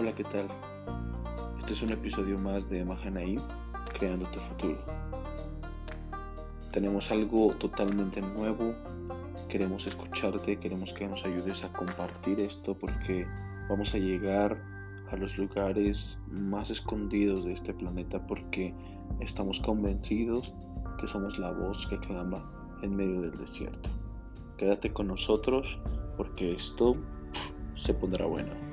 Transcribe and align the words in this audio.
Hola, 0.00 0.14
¿qué 0.14 0.22
tal? 0.22 0.46
Este 1.58 1.72
es 1.72 1.82
un 1.82 1.90
episodio 1.90 2.38
más 2.38 2.70
de 2.70 2.84
Mahanaim, 2.84 3.40
Creando 3.98 4.26
tu 4.26 4.38
Futuro. 4.38 4.78
Tenemos 6.70 7.10
algo 7.10 7.52
totalmente 7.54 8.22
nuevo, 8.22 8.76
queremos 9.48 9.88
escucharte, 9.88 10.60
queremos 10.60 10.92
que 10.92 11.08
nos 11.08 11.24
ayudes 11.24 11.64
a 11.64 11.72
compartir 11.72 12.38
esto 12.38 12.78
porque 12.78 13.26
vamos 13.68 13.92
a 13.92 13.98
llegar 13.98 14.62
a 15.10 15.16
los 15.16 15.36
lugares 15.36 16.16
más 16.28 16.70
escondidos 16.70 17.44
de 17.44 17.54
este 17.54 17.74
planeta 17.74 18.24
porque 18.24 18.72
estamos 19.18 19.58
convencidos 19.58 20.54
que 21.00 21.08
somos 21.08 21.40
la 21.40 21.50
voz 21.50 21.88
que 21.88 21.98
clama 21.98 22.48
en 22.82 22.94
medio 22.94 23.22
del 23.22 23.36
desierto. 23.36 23.90
Quédate 24.58 24.92
con 24.92 25.08
nosotros 25.08 25.80
porque 26.16 26.50
esto 26.50 26.94
se 27.74 27.94
pondrá 27.94 28.26
bueno. 28.26 28.67